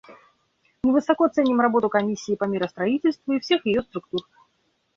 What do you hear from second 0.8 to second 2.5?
Мы высоко ценим работу Комиссии по